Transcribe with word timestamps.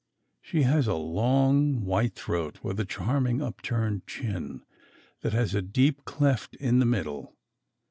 She 0.41 0.63
has 0.63 0.87
a 0.87 0.95
long 0.95 1.85
white 1.85 2.15
throat 2.15 2.63
with 2.63 2.79
a 2.79 2.85
charming 2.85 3.39
upturned 3.39 4.07
chin 4.07 4.63
that 5.21 5.33
has 5.33 5.53
a 5.53 5.61
deep 5.61 6.05
cleft 6.05 6.55
in 6.55 6.79
the 6.79 6.87
middle. 6.87 7.35